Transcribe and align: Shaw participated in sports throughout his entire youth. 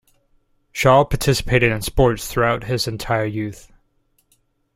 Shaw 0.71 1.03
participated 1.05 1.71
in 1.71 1.83
sports 1.83 2.27
throughout 2.27 2.63
his 2.63 2.87
entire 2.87 3.23
youth. 3.25 3.71